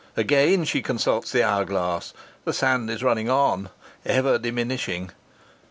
Again 0.17 0.63
she 0.65 0.81
consults 0.81 1.31
the 1.31 1.43
hourglass. 1.43 2.11
The 2.43 2.53
sand 2.53 2.89
is 2.89 3.03
running 3.03 3.29
on 3.29 3.69
ever 4.03 4.39
diminishing. 4.39 5.11